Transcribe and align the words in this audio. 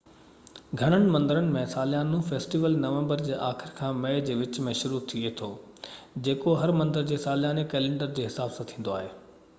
گهڻن 0.81 1.03
مندرن 1.15 1.49
۾ 1.55 1.61
ساليانو 1.73 2.21
فيسٽيول 2.29 2.77
نومبر 2.85 3.21
جي 3.29 3.37
آخر 3.49 3.75
کان 3.81 4.01
مئي 4.07 4.25
جي 4.31 4.39
وچ 4.41 4.59
۾ 4.69 4.75
شروع 4.81 5.03
ٿئي 5.13 5.35
ٿو 5.43 5.51
جيڪو 6.29 6.59
هر 6.63 6.77
مندر 6.83 7.09
جي 7.13 7.23
سالياني 7.29 7.69
ڪئلينڊر 7.77 8.13
جي 8.19 8.29
حساب 8.31 8.59
سان 8.61 8.73
ٿيندو 8.75 9.01
آهي 9.01 9.17